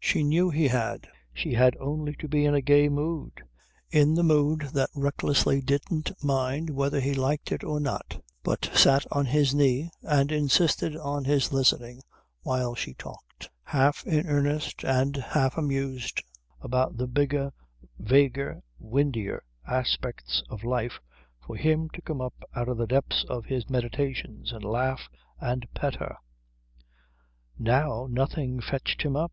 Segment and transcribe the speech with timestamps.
[0.00, 1.06] She knew he had.
[1.34, 3.42] She had only to be in a gay mood,
[3.90, 9.04] in the mood that recklessly didn't mind whether he liked it or not but sat
[9.12, 12.00] on his knee and insisted on his listening
[12.40, 16.22] while she talked, half in earnest and half amused,
[16.62, 17.52] about the bigger,
[17.98, 20.98] vaguer, windier aspects of life,
[21.46, 25.10] for him to come up out of the depths of his meditations and laugh
[25.40, 26.16] and pet her.
[27.58, 29.30] Now nothing fetched him up.